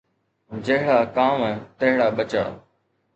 [0.65, 2.43] جهڙا ڪانوَ تهڙا ٻچا